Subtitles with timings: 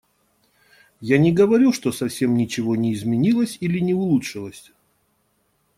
[0.99, 4.71] Я не говорю, что совсем ничего не изменилось или не улучшилось.